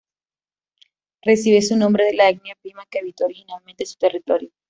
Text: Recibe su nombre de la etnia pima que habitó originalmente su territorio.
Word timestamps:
Recibe 1.21 1.61
su 1.61 1.77
nombre 1.77 2.05
de 2.05 2.13
la 2.15 2.29
etnia 2.29 2.57
pima 2.59 2.87
que 2.89 2.97
habitó 2.97 3.25
originalmente 3.25 3.85
su 3.85 3.97
territorio. 3.99 4.51